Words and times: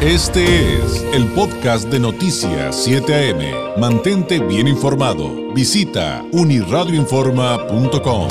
Este 0.00 0.44
es 0.78 1.02
el 1.12 1.26
podcast 1.34 1.90
de 1.90 1.98
Noticias 1.98 2.84
7 2.84 3.12
AM. 3.12 3.80
Mantente 3.80 4.38
bien 4.38 4.68
informado. 4.68 5.52
Visita 5.52 6.22
uniradioinforma.com. 6.32 8.28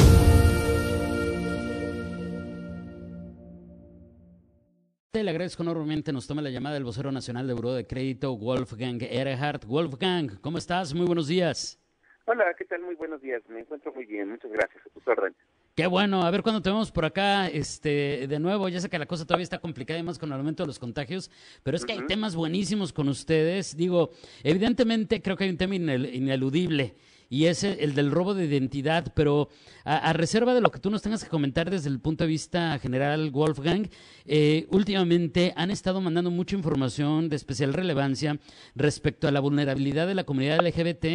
Le 5.11 5.29
agradezco 5.29 5.61
enormemente, 5.61 6.13
nos 6.13 6.25
toma 6.25 6.41
la 6.41 6.49
llamada 6.49 6.75
del 6.75 6.85
vocero 6.85 7.11
nacional 7.11 7.45
de 7.45 7.53
Buró 7.53 7.73
de 7.73 7.86
Crédito, 7.86 8.38
Wolfgang 8.38 9.04
Erhardt. 9.04 9.65
Wolfgang, 9.65 10.39
¿cómo 10.39 10.59
estás? 10.59 10.93
Muy 10.93 11.05
buenos 11.05 11.27
días. 11.27 11.84
Hola, 12.27 12.45
¿qué 12.57 12.63
tal? 12.63 12.79
Muy 12.79 12.95
buenos 12.95 13.21
días. 13.21 13.43
Me 13.49 13.59
encuentro 13.59 13.93
muy 13.93 14.05
bien. 14.05 14.29
Muchas 14.29 14.54
gracias. 14.54 14.86
A 14.86 14.89
tus 14.91 15.05
órdenes. 15.05 15.36
Qué 15.78 15.86
bueno, 15.86 16.23
a 16.23 16.32
ver 16.32 16.41
cuándo 16.41 16.64
te 16.64 16.71
vemos 16.71 16.91
por 16.91 17.05
acá, 17.05 17.48
este, 17.50 18.26
de 18.27 18.39
nuevo, 18.39 18.68
ya 18.68 18.82
sé 18.82 18.89
que 18.89 18.98
la 18.98 19.05
cosa 19.05 19.27
todavía 19.27 19.44
está 19.44 19.59
complicada 19.59 20.00
y 20.00 20.02
más 20.02 20.18
con 20.18 20.32
el 20.32 20.39
aumento 20.39 20.64
de 20.64 20.68
los 20.68 20.80
contagios, 20.80 21.30
pero 21.62 21.77
es 21.77 21.86
que 21.86 21.94
hay 21.94 22.07
temas 22.07 22.35
buenísimos 22.35 22.91
con 22.91 23.08
ustedes. 23.09 23.77
Digo, 23.77 24.09
evidentemente 24.41 25.21
creo 25.21 25.38
que 25.38 25.44
hay 25.44 25.52
un 25.52 25.58
tema 25.58 25.76
ineludible 25.76 26.95
y 27.30 27.45
es 27.45 27.63
el 27.63 27.94
del 27.94 28.09
robo 28.09 28.34
de 28.34 28.45
identidad, 28.45 29.13
pero 29.16 29.49
a, 29.84 30.13
reserva 30.13 30.55
de 30.55 30.62
lo 30.62 30.71
que 30.71 30.80
tú 30.80 30.90
nos 30.90 31.04
tengas 31.04 31.23
que 31.23 31.30
comentar 31.30 31.70
desde 31.70 31.90
el 31.90 31.99
punto 31.99 32.23
de 32.23 32.30
vista 32.30 32.80
general, 32.80 33.30
Wolfgang, 33.30 33.88
eh, 34.26 34.66
últimamente 34.71 35.54
han 35.55 35.70
estado 35.70 36.02
mandando 36.02 36.32
mucha 36.32 36.55
información 36.55 37.30
de 37.30 37.35
especial 37.35 37.76
relevancia 37.76 38.40
respecto 38.73 39.27
a 39.27 39.32
la 39.32 39.41
vulnerabilidad 39.41 40.07
de 40.07 40.16
la 40.16 40.23
comunidad 40.23 40.66
LGBT 40.66 41.05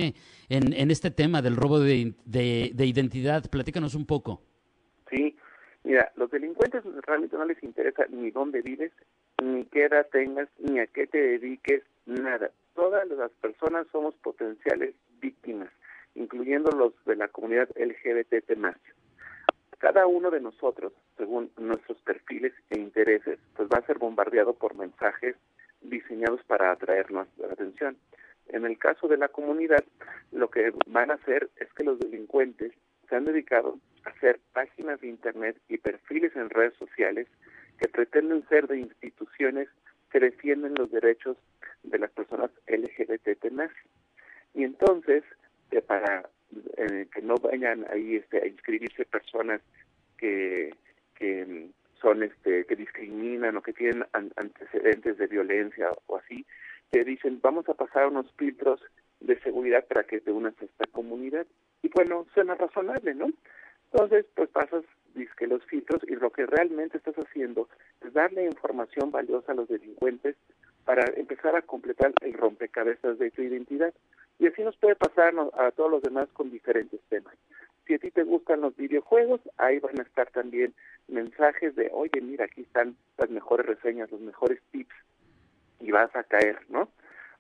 en, 0.51 0.73
en 0.73 0.91
este 0.92 1.11
tema 1.11 1.42
del 1.42 1.56
robo 1.56 1.81
de, 1.81 2.15
de 2.25 2.87
identidad. 2.87 3.51
Platícanos 3.51 3.97
un 3.97 4.06
poco. 4.06 4.52
Sí, 5.12 5.37
mira, 5.84 6.11
los 6.16 6.30
delincuentes 6.30 6.83
realmente 7.07 7.37
no 7.37 7.45
les 7.45 7.62
interesa 7.62 8.07
ni 8.09 8.30
dónde 8.30 8.62
vives, 8.62 8.93
ni 9.43 9.66
qué 9.66 9.84
edad 9.84 10.07
tengas, 10.11 10.48
ni 10.59 10.80
a 10.80 10.87
qué 10.87 11.07
te 11.07 11.19
dediques, 11.19 11.83
nada. 12.07 12.51
Todas 12.75 13.06
las 13.09 13.31
personas 13.33 13.86
somos 13.92 14.14
potenciales 14.17 14.95
víctimas, 15.20 15.69
incluyendo 16.14 16.70
los 16.70 16.92
de 17.05 17.17
la 17.17 17.28
comunidad 17.28 17.69
LGBT 17.77 18.56
más. 18.56 18.77
Cada 19.78 20.06
uno 20.06 20.31
de 20.31 20.41
nosotros, 20.41 20.95
según 21.19 21.51
nuestros 21.58 22.01
perfiles 22.01 22.55
e 22.70 22.79
intereses, 22.79 23.39
pues 23.55 23.69
va 23.69 23.81
a 23.81 23.86
ser 23.86 23.98
bombardeado 23.98 24.55
por 24.55 24.75
mensajes 24.77 25.36
diseñados 25.83 26.42
para 26.45 26.70
atraernos 26.70 27.29
la 27.36 27.48
atención. 27.48 27.98
En 28.48 28.64
el 28.64 28.79
caso 28.79 29.08
de 29.08 29.19
la 29.19 29.29
comunidad, 29.29 29.84
lo 30.31 30.48
que 30.48 30.73
van 30.86 31.11
a 31.11 31.14
hacer 31.14 31.51
es 31.56 31.70
que 31.75 31.84
los 31.84 31.98
delincuentes 31.98 32.73
se 33.08 33.17
han 33.17 33.27
dedicado 33.27 33.79
páginas 34.53 35.00
de 35.00 35.08
Internet 35.08 35.56
y 35.69 35.78
perfiles 35.78 36.34
en 36.36 36.50
redes 36.50 36.75
sociales 36.75 37.27
que 37.78 37.89
pretenden 37.89 38.47
ser 38.48 38.67
de 38.69 38.78
instituciones 38.78 39.69
que 40.11 40.20
defienden 40.20 40.75
los 40.75 40.91
derechos 40.91 41.36
de 41.83 41.98
las 41.98 42.11
personas 42.11 42.50
LGBT 42.67 43.50
Y 44.55 44.64
entonces, 44.64 45.25
para 45.86 46.28
eh, 46.77 47.06
que 47.12 47.23
no 47.23 47.36
vayan 47.36 47.86
ahí 47.91 48.17
este, 48.17 48.42
a 48.42 48.47
inscribirse 48.47 49.05
personas 49.06 49.61
que, 50.19 50.75
que 51.14 51.70
son 52.00 52.23
este 52.23 52.67
que 52.67 52.77
discriminan 52.77 53.56
o 53.56 53.62
que 53.62 53.73
tienen 53.73 54.05
antecedentes 54.12 55.17
de 55.17 55.27
violencia 55.28 55.91
o 56.06 56.19
así, 56.19 56.45
te 56.91 57.05
dicen 57.05 57.41
vamos 57.41 57.69
a 57.69 57.75
pasar 57.75 58.08
unos 58.08 58.30
filtros 58.34 58.83
de 59.20 59.41
seguridad 59.41 59.86
para 59.86 60.05
que 60.05 60.20
te 60.20 60.30
unas 60.30 60.61
a 60.61 60.64
esta 60.64 60.86
comunidad. 60.86 61.47
Y 61.83 61.89
bueno, 61.89 62.27
suena 62.34 62.55
razonable, 62.55 63.14
¿no? 63.14 63.30
Entonces, 63.93 64.25
pues 64.35 64.48
pasas 64.51 64.85
que 65.37 65.47
los 65.47 65.65
filtros 65.65 66.03
y 66.09 66.15
lo 66.17 66.31
que 66.31 66.47
realmente 66.47 66.97
estás 66.97 67.15
haciendo 67.17 67.69
es 68.01 68.12
darle 68.12 68.47
información 68.47 69.11
valiosa 69.11 69.53
a 69.53 69.55
los 69.55 69.69
delincuentes 69.69 70.37
para 70.85 71.05
empezar 71.17 71.55
a 71.57 71.62
completar 71.62 72.13
el 72.23 72.33
rompecabezas 72.35 73.19
de 73.19 73.31
tu 73.31 73.43
identidad. 73.43 73.93
Y 74.39 74.47
así 74.47 74.63
nos 74.63 74.77
puede 74.77 74.97
pasar 74.97 75.35
a 75.59 75.70
todos 75.73 75.91
los 75.91 76.03
demás 76.03 76.29
con 76.33 76.51
diferentes 76.51 77.01
temas. 77.08 77.35
Si 77.86 77.95
a 77.95 77.98
ti 77.98 78.11
te 78.11 78.23
gustan 78.23 78.61
los 78.61 78.77
videojuegos, 78.77 79.41
ahí 79.58 79.79
van 79.79 79.98
a 79.98 80.02
estar 80.02 80.31
también 80.31 80.73
mensajes 81.08 81.75
de, 81.77 81.91
oye, 81.92 82.20
mira, 82.20 82.45
aquí 82.47 82.63
están 82.63 82.97
las 83.19 83.31
mejores 83.31 83.67
reseñas, 83.67 84.11
los 84.11 84.20
mejores 84.20 84.61
tips, 84.70 84.95
y 85.81 85.91
vas 85.91 86.14
a 86.14 86.23
caer, 86.25 86.58
¿no? 86.69 86.89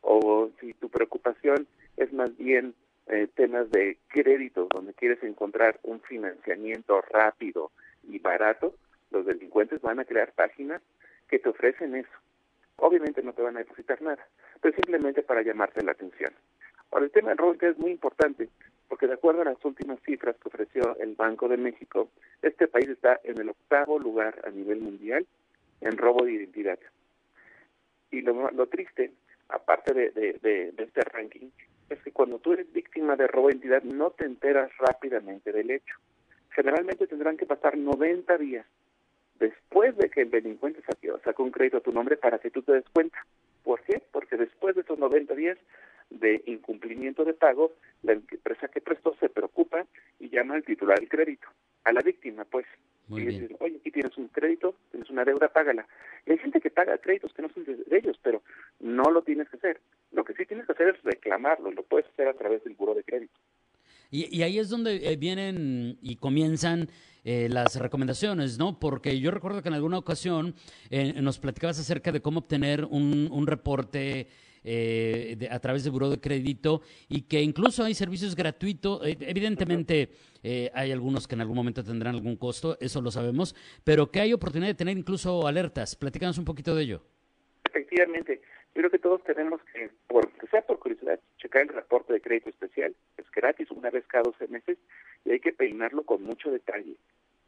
O 0.00 0.50
si 0.60 0.74
tu 0.74 0.88
preocupación 0.88 1.66
es 1.96 2.12
más 2.12 2.36
bien 2.36 2.74
eh, 3.06 3.28
temas 3.34 3.70
de 3.70 3.98
crédito, 4.08 4.68
quieres 5.02 5.20
encontrar 5.24 5.80
un 5.82 6.00
financiamiento 6.00 7.00
rápido 7.00 7.72
y 8.04 8.20
barato, 8.20 8.76
los 9.10 9.26
delincuentes 9.26 9.82
van 9.82 9.98
a 9.98 10.04
crear 10.04 10.30
páginas 10.30 10.80
que 11.26 11.40
te 11.40 11.48
ofrecen 11.48 11.96
eso. 11.96 12.16
Obviamente 12.76 13.20
no 13.20 13.32
te 13.32 13.42
van 13.42 13.56
a 13.56 13.58
depositar 13.58 14.00
nada, 14.00 14.24
pero 14.60 14.76
simplemente 14.76 15.24
para 15.24 15.42
llamarte 15.42 15.82
la 15.82 15.90
atención. 15.90 16.32
Ahora, 16.92 17.06
el 17.06 17.10
tema 17.10 17.30
del 17.30 17.38
robo 17.38 17.56
es 17.60 17.76
muy 17.78 17.90
importante, 17.90 18.48
porque 18.88 19.08
de 19.08 19.14
acuerdo 19.14 19.42
a 19.42 19.46
las 19.46 19.64
últimas 19.64 19.98
cifras 20.02 20.36
que 20.36 20.48
ofreció 20.48 20.96
el 21.00 21.16
Banco 21.16 21.48
de 21.48 21.56
México, 21.56 22.08
este 22.40 22.68
país 22.68 22.88
está 22.88 23.18
en 23.24 23.40
el 23.40 23.48
octavo 23.48 23.98
lugar 23.98 24.40
a 24.44 24.50
nivel 24.50 24.82
mundial 24.82 25.26
en 25.80 25.98
robo 25.98 26.24
de 26.24 26.34
identidad. 26.34 26.78
Y 28.12 28.20
lo, 28.20 28.52
lo 28.52 28.68
triste, 28.68 29.10
aparte 29.48 29.94
de, 29.94 30.72
este 30.78 31.00
ranking, 31.00 31.48
cuando 32.22 32.38
tú 32.38 32.52
eres 32.52 32.72
víctima 32.72 33.16
de 33.16 33.26
robo 33.26 33.48
de 33.48 33.54
identidad 33.54 33.82
no 33.82 34.10
te 34.10 34.24
enteras 34.24 34.70
rápidamente 34.78 35.50
del 35.50 35.72
hecho. 35.72 35.96
Generalmente 36.50 37.08
tendrán 37.08 37.36
que 37.36 37.46
pasar 37.46 37.76
90 37.76 38.38
días 38.38 38.64
después 39.40 39.96
de 39.96 40.08
que 40.08 40.20
el 40.20 40.30
delincuente 40.30 40.82
sacó, 41.24 41.42
un 41.42 41.50
crédito 41.50 41.78
a 41.78 41.80
tu 41.80 41.90
nombre 41.90 42.16
para 42.16 42.38
que 42.38 42.52
tú 42.52 42.62
te 42.62 42.74
des 42.74 42.88
cuenta. 42.92 43.26
¿Por 43.64 43.82
qué? 43.82 44.00
Porque 44.12 44.36
después 44.36 44.76
de 44.76 44.82
esos 44.82 45.00
90 45.00 45.34
días 45.34 45.58
de 46.10 46.44
incumplimiento 46.46 47.24
de 47.24 47.34
pago, 47.34 47.72
la 48.04 48.12
empresa 48.12 48.68
que 48.68 48.80
prestó 48.80 49.16
se 49.18 49.28
preocupa 49.28 49.84
y 50.20 50.28
llama 50.28 50.54
al 50.54 50.62
titular 50.62 51.00
del 51.00 51.08
crédito, 51.08 51.48
a 51.82 51.92
la 51.92 52.02
víctima, 52.02 52.44
pues. 52.44 52.66
y 53.08 53.20
dice, 53.20 53.56
oye, 53.58 53.78
aquí 53.80 53.90
tienes 53.90 54.16
un 54.16 54.28
crédito, 54.28 54.76
tienes 54.92 55.10
una 55.10 55.24
deuda, 55.24 55.48
págala. 55.48 55.88
Y 56.24 56.30
hay 56.30 56.38
gente 56.38 56.60
que 56.60 56.70
paga 56.70 56.98
créditos 56.98 57.34
que 57.34 57.42
no 57.42 57.48
son 57.48 57.64
de 57.64 57.98
ellos, 57.98 58.16
pero 58.22 58.42
no 58.78 59.10
lo 59.10 59.22
tienes 59.22 59.48
que 59.48 59.56
hacer. 59.56 59.80
Lo 60.12 60.24
que 60.24 60.34
sí 60.34 60.44
tienes 60.46 60.66
que 60.66 60.72
hacer 60.72 60.88
es 60.88 61.01
reclamarlo, 61.32 61.70
lo 61.70 61.82
puedes 61.84 62.06
hacer 62.08 62.28
a 62.28 62.34
través 62.34 62.62
del 62.64 62.74
buro 62.74 62.94
de 62.94 63.04
crédito. 63.04 63.38
Y, 64.10 64.42
ahí 64.42 64.58
es 64.58 64.68
donde 64.68 65.10
eh, 65.10 65.16
vienen 65.16 65.96
y 66.02 66.16
comienzan 66.16 66.88
eh, 67.24 67.48
las 67.48 67.76
recomendaciones, 67.76 68.58
¿no? 68.58 68.78
Porque 68.78 69.18
yo 69.18 69.30
recuerdo 69.30 69.62
que 69.62 69.70
en 69.70 69.74
alguna 69.74 69.96
ocasión 69.96 70.54
eh, 70.90 71.14
nos 71.22 71.38
platicabas 71.38 71.78
acerca 71.78 72.12
de 72.12 72.20
cómo 72.20 72.40
obtener 72.40 72.84
un, 72.84 73.46
reporte 73.46 74.28
a 75.50 75.58
través 75.58 75.82
del 75.82 75.92
buro 75.92 76.10
de 76.10 76.20
crédito 76.20 76.82
y 77.08 77.22
que 77.22 77.40
incluso 77.40 77.82
hay 77.82 77.94
servicios 77.94 78.36
gratuitos. 78.36 79.00
evidentemente 79.04 80.10
hay 80.72 80.92
algunos 80.92 81.26
que 81.26 81.34
en 81.34 81.40
algún 81.40 81.56
momento 81.56 81.82
tendrán 81.82 82.14
algún 82.14 82.36
costo, 82.36 82.76
eso 82.80 83.00
lo 83.00 83.10
sabemos, 83.10 83.56
pero 83.82 84.10
que 84.10 84.20
hay 84.20 84.32
oportunidad 84.32 84.68
de 84.68 84.74
tener 84.74 84.96
incluso 84.96 85.48
alertas. 85.48 85.96
Platícanos 85.96 86.38
un 86.38 86.44
poquito 86.44 86.76
de 86.76 86.82
ello. 86.82 87.02
Efectivamente. 87.64 88.40
Yo 88.74 88.80
creo 88.80 88.90
que 88.90 88.98
todos 88.98 89.22
tenemos 89.24 89.60
que, 89.72 89.90
por, 90.08 90.30
que 90.32 90.46
sea 90.46 90.62
por 90.62 90.78
curiosidad, 90.78 91.20
checar 91.36 91.62
el 91.62 91.68
reporte 91.68 92.12
de 92.12 92.22
crédito 92.22 92.48
especial. 92.48 92.94
Es 93.18 93.30
gratis 93.30 93.70
una 93.70 93.90
vez 93.90 94.06
cada 94.06 94.24
12 94.24 94.48
meses 94.48 94.78
y 95.24 95.32
hay 95.32 95.40
que 95.40 95.52
peinarlo 95.52 96.04
con 96.04 96.22
mucho 96.22 96.50
detalle. 96.50 96.96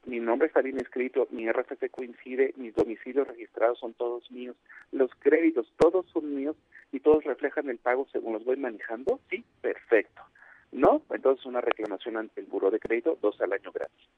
Mi 0.04 0.20
nombre 0.20 0.48
está 0.48 0.60
bien 0.60 0.76
escrito, 0.76 1.26
mi 1.30 1.50
RFC 1.50 1.90
coincide, 1.90 2.52
mis 2.56 2.74
domicilios 2.74 3.26
registrados 3.26 3.78
son 3.78 3.94
todos 3.94 4.30
míos, 4.30 4.54
los 4.92 5.10
créditos 5.14 5.72
todos 5.78 6.04
son 6.10 6.34
míos 6.34 6.56
y 6.92 7.00
todos 7.00 7.24
reflejan 7.24 7.70
el 7.70 7.78
pago 7.78 8.06
según 8.12 8.34
los 8.34 8.44
voy 8.44 8.58
manejando. 8.58 9.18
Sí, 9.30 9.42
perfecto. 9.62 10.20
No, 10.72 11.00
entonces 11.10 11.46
una 11.46 11.62
reclamación 11.62 12.18
ante 12.18 12.40
el 12.40 12.46
buro 12.46 12.70
de 12.70 12.80
crédito, 12.80 13.16
dos 13.22 13.40
al 13.40 13.54
año 13.54 13.72
gratis. 13.72 14.08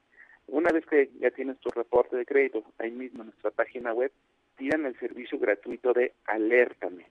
Una 0.49 0.73
vez 0.73 0.85
que 0.87 1.11
ya 1.21 1.31
tienes 1.31 1.59
tu 1.59 1.69
reporte 1.71 2.17
de 2.17 2.27
crédito, 2.27 2.65
ahí 2.79 2.91
mismo 2.91 3.23
en 3.23 3.29
nuestra 3.29 3.51
página 3.53 3.93
web, 3.93 4.11
tiran 4.57 4.87
el 4.87 4.99
servicio 4.99 5.39
gratuito 5.39 5.93
de 5.93 6.13
Alértame. 6.27 7.07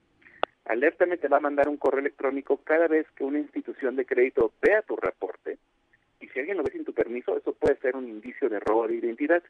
Alértame 0.64 1.16
te 1.16 1.28
va 1.28 1.36
a 1.36 1.40
mandar 1.40 1.68
un 1.68 1.76
correo 1.76 2.00
electrónico 2.00 2.58
cada 2.58 2.88
vez 2.88 3.06
que 3.14 3.24
una 3.24 3.38
institución 3.38 3.96
de 3.96 4.04
crédito 4.04 4.52
vea 4.60 4.82
tu 4.82 4.96
reporte 4.96 5.58
y 6.20 6.28
si 6.28 6.38
alguien 6.38 6.56
lo 6.56 6.62
ve 6.62 6.72
sin 6.72 6.84
tu 6.84 6.92
permiso, 6.92 7.36
eso 7.36 7.52
puede 7.52 7.76
ser 7.76 7.96
un 7.96 8.08
indicio 8.08 8.48
de 8.48 8.60
robo 8.60 8.88
de 8.88 8.96
identidad. 8.96 9.42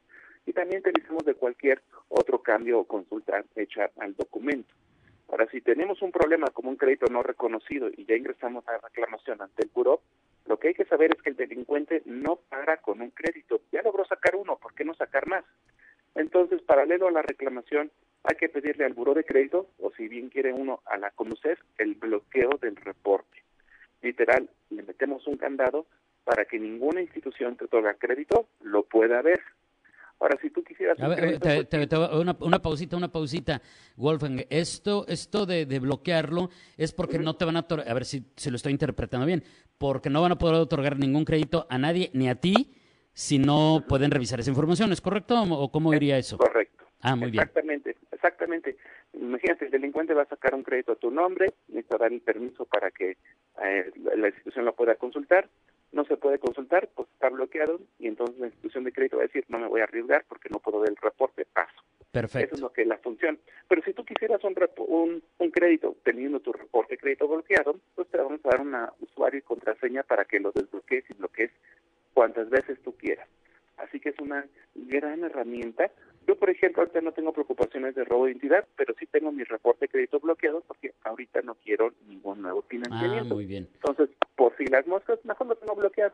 Y 0.45 0.53
también 0.53 0.81
te 0.81 0.89
avisamos 0.89 1.25
de 1.25 1.35
cualquier 1.35 1.81
otro 2.09 2.41
cambio 2.41 2.79
o 2.79 2.85
consulta 2.85 3.43
hecha 3.55 3.89
al 3.99 4.15
documento. 4.15 4.73
Ahora, 5.29 5.47
si 5.49 5.59
tenemos 5.61 6.01
un 6.01 6.11
problema 6.11 6.47
como 6.47 6.69
un 6.69 6.77
crédito 6.77 7.07
no 7.11 7.21
reconocido 7.21 7.89
y 7.89 8.05
ya 8.05 8.15
ingresamos 8.15 8.65
a 8.67 8.77
reclamación 8.77 9.41
ante 9.41 9.63
el 9.63 9.71
buró, 9.73 10.01
lo 10.45 10.57
que 10.57 10.69
hay 10.69 10.73
que 10.73 10.85
saber 10.85 11.11
es 11.13 11.21
que 11.21 11.31
el 11.31 11.35
delincuente 11.35 12.01
no 12.05 12.37
para 12.49 12.77
con 12.77 13.01
un 13.01 13.11
crédito. 13.11 13.61
Ya 13.71 13.81
logró 13.81 14.05
sacar 14.05 14.35
uno, 14.35 14.57
¿por 14.57 14.73
qué 14.73 14.85
no 14.85 14.93
sacar 14.93 15.27
más? 15.27 15.43
Entonces, 16.15 16.46
paralelo 16.67 17.07
a 17.07 17.11
la 17.11 17.23
reclamación, 17.23 17.89
hay 18.23 18.35
que 18.35 18.49
pedirle 18.49 18.85
al 18.85 18.93
buro 18.93 19.13
de 19.13 19.23
crédito, 19.23 19.69
o 19.79 19.91
si 19.93 20.07
bien 20.07 20.29
quiere 20.29 20.53
uno 20.53 20.81
a 20.85 20.97
la 20.97 21.11
conocer, 21.11 21.57
el 21.77 21.95
bloqueo 21.95 22.51
del 22.61 22.75
reporte. 22.75 23.41
Literal, 24.01 24.49
le 24.69 24.83
metemos 24.83 25.25
un 25.25 25.37
candado 25.37 25.87
para 26.23 26.45
que 26.45 26.59
ninguna 26.59 27.01
institución 27.01 27.55
que 27.55 27.65
otorga 27.65 27.95
crédito 27.95 28.47
lo 28.61 28.83
pueda 28.83 29.21
ver. 29.21 29.41
Ahora, 30.19 30.37
si 30.41 30.49
tú 30.49 30.63
quisieras... 30.63 30.99
A 30.99 31.07
ver, 31.07 31.39
pues 31.39 31.67
una, 32.11 32.35
una, 32.39 32.59
pausita, 32.59 32.97
una 32.97 33.11
pausita, 33.11 33.61
Wolfgang. 33.95 34.45
Esto, 34.49 35.05
esto 35.07 35.45
de, 35.45 35.65
bloquearlo 35.79 36.49
es 36.75 36.91
porque 36.91 37.19
no 37.19 37.35
te 37.35 37.45
van 37.45 37.57
a... 37.57 37.59
A 37.59 37.93
ver 37.93 38.03
si, 38.03 38.25
si 38.35 38.49
lo 38.49 38.55
estoy 38.55 38.71
interpretando 38.71 39.25
bien. 39.25 39.43
Porque 39.77 40.09
no 40.09 40.21
van 40.21 40.31
a 40.33 40.37
poder 40.37 40.55
otorgar 40.55 40.97
ningún 40.97 41.23
crédito 41.23 41.67
a 41.69 41.77
nadie, 41.77 42.09
ni 42.13 42.29
a 42.29 42.35
ti, 42.35 42.73
si 43.17 43.39
no 43.39 43.83
pueden 43.87 44.11
revisar 44.11 44.39
esa 44.39 44.51
información. 44.51 44.91
¿Es 44.91 45.01
correcto 45.01 45.41
o 45.41 45.71
cómo 45.71 45.91
diría 45.91 46.19
eso? 46.19 46.37
Correcto. 46.37 46.85
Ah, 47.01 47.15
muy 47.15 47.31
bien. 47.31 47.41
Exactamente, 47.41 47.95
exactamente. 48.11 48.77
Imagínate, 49.13 49.65
el 49.65 49.71
delincuente 49.71 50.13
va 50.13 50.21
a 50.21 50.27
sacar 50.27 50.53
un 50.53 50.61
crédito 50.61 50.91
a 50.91 50.95
tu 50.97 51.09
nombre, 51.09 51.51
necesita 51.67 51.97
dar 51.97 52.13
el 52.13 52.21
permiso 52.21 52.65
para 52.65 52.91
que 52.91 53.17
eh, 53.63 53.91
la 54.15 54.27
institución 54.27 54.65
lo 54.65 54.75
pueda 54.75 54.93
consultar 54.95 55.49
no 55.91 56.05
se 56.05 56.17
puede 56.17 56.39
consultar, 56.39 56.89
pues 56.93 57.07
está 57.13 57.29
bloqueado 57.29 57.79
y 57.99 58.07
entonces 58.07 58.37
la 58.39 58.47
institución 58.47 58.83
de 58.83 58.91
crédito 58.91 59.17
va 59.17 59.23
a 59.23 59.27
decir 59.27 59.45
no 59.47 59.59
me 59.59 59.67
voy 59.67 59.81
a 59.81 59.85
arriesgar 59.85 60.25
porque 60.27 60.49
no 60.49 60.59
puedo 60.59 60.79
ver 60.79 60.91
el 60.91 60.97
reporte, 60.97 61.45
paso. 61.45 61.81
Perfecto. 62.11 62.45
Eso 62.45 62.55
es 62.55 62.61
lo 62.61 62.71
que 62.71 62.81
es 62.83 62.87
la 62.87 62.97
función. 62.97 63.39
Pero 63.67 63.81
si 63.83 63.93
tú 63.93 64.03
quisieras 64.05 64.43
un, 64.43 64.55
un, 64.87 65.23
un, 65.37 65.51
crédito 65.51 65.95
teniendo 66.03 66.39
tu 66.39 66.53
reporte 66.53 66.93
de 66.93 66.97
crédito 66.97 67.27
bloqueado, 67.27 67.79
pues 67.95 68.07
te 68.09 68.17
vamos 68.17 68.39
a 68.43 68.49
dar 68.49 68.61
una 68.61 68.93
usuario 69.01 69.39
y 69.39 69.43
contraseña 69.43 70.03
para 70.03 70.25
que 70.25 70.39
lo 70.39 70.51
desbloquees 70.51 71.03
y 71.09 71.13
bloquees 71.13 71.51
cuantas 72.17 72.49
veces 72.49 72.79
tú 72.83 72.95
quieras. 72.97 73.29
Así 73.77 73.99
que 73.99 74.09
es 74.09 74.19
una 74.19 74.43
gran 74.73 75.23
herramienta 75.23 75.91
yo, 76.27 76.35
por 76.35 76.49
ejemplo, 76.49 76.81
ahorita 76.81 76.99
no 76.99 77.13
tengo 77.13 77.31
preocupaciones 77.31 77.95
de 77.95 78.03
robo 78.03 78.25
de 78.25 78.31
identidad, 78.31 78.67
pero 78.75 78.93
sí 78.99 79.05
tengo 79.05 79.31
mi 79.31 79.45
reporte 79.45 79.85
de 79.85 79.89
crédito 79.89 80.19
bloqueado 80.19 80.61
porque 80.67 80.93
ahorita 81.05 81.41
no 81.41 81.55
quiero 81.55 81.93
ningún 82.05 82.41
nuevo 82.41 82.63
financiamiento. 82.63 83.33
Ah, 83.33 83.35
muy 83.35 83.45
bien. 83.45 83.69
Entonces, 83.75 84.09
por 84.35 84.55
si 84.57 84.65
las 84.65 84.85
moscas, 84.87 85.23
mejor 85.23 85.47
lo 85.47 85.55
tengo 85.55 85.75
bloqueado. 85.75 86.13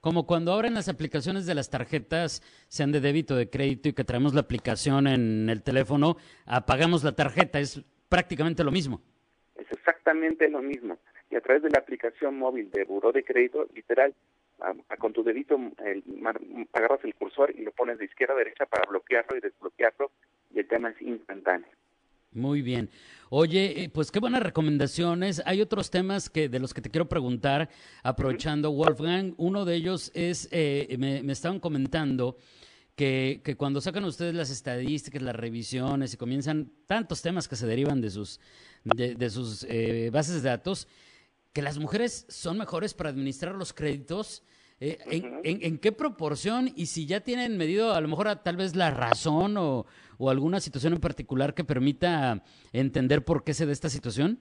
Como 0.00 0.28
cuando 0.28 0.52
ahora 0.52 0.68
en 0.68 0.74
las 0.74 0.88
aplicaciones 0.88 1.44
de 1.44 1.56
las 1.56 1.70
tarjetas, 1.70 2.40
sean 2.68 2.92
de 2.92 3.00
débito, 3.00 3.34
de 3.34 3.50
crédito, 3.50 3.88
y 3.88 3.94
que 3.94 4.04
traemos 4.04 4.32
la 4.32 4.42
aplicación 4.42 5.08
en 5.08 5.50
el 5.50 5.64
teléfono, 5.64 6.16
apagamos 6.44 7.02
la 7.02 7.16
tarjeta, 7.16 7.58
es 7.58 7.82
prácticamente 8.08 8.62
lo 8.62 8.70
mismo. 8.70 9.02
Es 9.56 9.66
exactamente 9.72 10.48
lo 10.48 10.62
mismo. 10.62 10.98
Y 11.30 11.34
a 11.34 11.40
través 11.40 11.64
de 11.64 11.70
la 11.70 11.80
aplicación 11.80 12.38
móvil 12.38 12.70
de 12.70 12.84
Buró 12.84 13.10
de 13.10 13.24
Crédito, 13.24 13.66
literal, 13.74 14.14
con 14.98 15.12
tu 15.12 15.22
dedito 15.22 15.58
el, 15.84 16.02
agarras 16.72 17.04
el 17.04 17.14
cursor 17.14 17.54
y 17.56 17.62
lo 17.62 17.72
pones 17.72 17.98
de 17.98 18.06
izquierda 18.06 18.34
a 18.34 18.38
derecha 18.38 18.66
para 18.66 18.88
bloquearlo 18.88 19.36
y 19.36 19.40
desbloquearlo 19.40 20.10
y 20.54 20.60
el 20.60 20.68
tema 20.68 20.90
es 20.90 21.02
instantáneo. 21.02 21.68
Muy 22.32 22.60
bien. 22.60 22.90
Oye, 23.30 23.84
eh, 23.84 23.88
pues 23.88 24.10
qué 24.10 24.20
buenas 24.20 24.42
recomendaciones. 24.42 25.42
Hay 25.46 25.62
otros 25.62 25.90
temas 25.90 26.28
que 26.28 26.48
de 26.48 26.58
los 26.58 26.74
que 26.74 26.82
te 26.82 26.90
quiero 26.90 27.08
preguntar, 27.08 27.70
aprovechando 28.02 28.70
Wolfgang. 28.72 29.34
Uno 29.38 29.64
de 29.64 29.74
ellos 29.74 30.12
es, 30.14 30.48
eh, 30.52 30.94
me, 30.98 31.32
estaban 31.32 31.60
comentando 31.60 32.36
que, 32.94 33.40
que, 33.42 33.56
cuando 33.56 33.80
sacan 33.80 34.04
ustedes 34.04 34.34
las 34.34 34.50
estadísticas, 34.50 35.22
las 35.22 35.34
revisiones 35.34 36.12
y 36.12 36.16
comienzan 36.18 36.70
tantos 36.86 37.22
temas 37.22 37.48
que 37.48 37.56
se 37.56 37.66
derivan 37.66 38.00
de 38.00 38.10
sus, 38.10 38.38
de, 38.84 39.30
sus 39.30 39.64
eh, 39.64 40.10
bases 40.12 40.42
de 40.42 40.48
datos, 40.50 40.88
que 41.56 41.62
las 41.62 41.78
mujeres 41.78 42.26
son 42.28 42.58
mejores 42.58 42.92
para 42.92 43.08
administrar 43.08 43.54
los 43.54 43.72
créditos. 43.72 44.44
Eh, 44.78 44.98
en, 45.42 45.78
qué 45.78 45.90
proporción? 45.90 46.68
Y 46.76 46.84
si 46.84 47.06
ya 47.06 47.20
tienen 47.20 47.56
medido 47.56 47.94
a 47.94 48.00
lo 48.02 48.08
mejor 48.08 48.26
tal 48.44 48.58
vez 48.58 48.76
la 48.76 48.90
razón 48.90 49.56
o, 49.56 49.86
alguna 50.28 50.60
situación 50.60 50.92
en 50.92 51.00
particular 51.00 51.54
que 51.54 51.64
permita 51.64 52.42
entender 52.74 53.24
por 53.24 53.42
qué 53.42 53.54
se 53.54 53.64
da 53.64 53.72
esta 53.72 53.88
situación. 53.88 54.38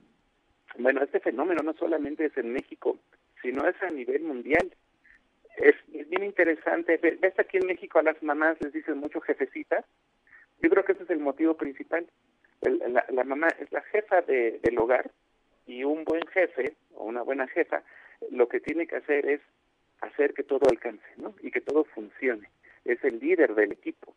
Bueno, 0.78 1.02
este 1.04 1.22
fenómeno 1.22 1.64
no 1.64 1.72
solamente 1.76 2.26
es 2.26 2.36
en 2.36 2.52
México, 2.52 3.00
sino 3.42 3.66
es 3.66 3.82
a 3.82 3.92
nivel 3.92 4.24
mundial. 4.24 4.76
Es, 5.56 5.76
bien 6.10 6.26
interesante. 6.26 6.98
¿Ves 6.98 7.40
aquí 7.40 7.56
en 7.56 7.68
México 7.68 7.98
a 7.98 8.04
las 8.04 8.22
mamás 8.22 8.58
les 8.60 8.74
dicen 8.74 8.98
mucho 8.98 9.22
jefecita? 9.22 9.86
Yo 10.62 10.70
creo 10.70 10.84
que 10.84 10.92
ese 10.92 11.04
es 11.04 11.10
el 11.12 11.20
motivo 11.20 11.56
principal. 11.56 12.06
la, 13.10 13.24
mamá 13.24 13.48
es 13.58 13.72
la 13.72 13.84
jefa 13.84 14.22
del 14.22 14.78
hogar 14.78 15.10
y 15.66 15.84
un 15.84 16.04
buen 16.04 16.26
jefe 16.28 16.76
o 16.96 17.06
una 17.06 17.22
buena 17.22 17.48
jefa 17.48 17.84
lo 18.32 18.48
que 18.48 18.60
tiene 18.60 18.88
que 18.88 18.98
hacer 18.98 19.26
es 19.26 19.42
hacer 20.02 20.34
que 20.34 20.44
todo 20.44 20.70
alcance, 20.70 21.06
¿no? 21.18 21.36
Y 21.42 21.52
que 21.52 21.62
todo 21.62 21.84
funcione. 21.86 22.50
Es 22.84 23.04
el 23.04 23.20
líder 23.20 23.56
del 23.56 23.72
equipo. 23.72 24.16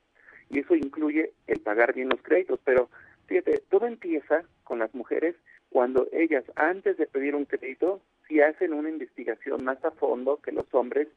Y 0.51 0.61
eso 0.61 0.75
incluye 0.75 1.33
el 1.47 1.61
pagar 1.61 1.95
bien 1.95 2.09
los 2.09 2.23
créditos. 2.23 2.61
Pero 2.65 2.91
fíjate, 3.27 3.63
todo 3.69 3.87
empieza 3.87 4.45
con 4.65 4.79
las 4.79 4.95
mujeres 4.95 5.37
cuando 5.71 6.09
ellas, 6.13 6.45
antes 6.57 6.97
de 6.97 7.07
pedir 7.07 7.35
un 7.35 7.45
crédito, 7.45 8.01
si 8.27 8.41
hacen 8.41 8.73
una 8.73 8.89
investigación 8.89 9.65
más 9.65 9.83
a 9.85 9.91
fondo 9.91 10.39
que 10.39 10.53
los 10.53 10.67
hombres 10.73 11.09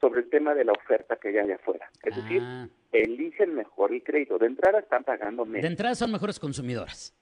sobre 0.00 0.20
el 0.20 0.30
tema 0.30 0.54
de 0.54 0.64
la 0.64 0.72
oferta 0.72 1.16
que 1.16 1.28
hay 1.28 1.38
allá 1.38 1.56
afuera. 1.56 1.90
Es 2.02 2.16
decir, 2.16 2.40
ah. 2.42 2.68
eligen 2.92 3.54
mejor 3.54 3.92
el 3.92 4.02
crédito. 4.02 4.38
De 4.38 4.46
entrada 4.46 4.80
están 4.80 5.04
pagando 5.04 5.44
menos. 5.44 5.62
De 5.62 5.68
entrada 5.68 5.94
son 5.94 6.10
mejores 6.10 6.38
consumidoras. 6.38 7.14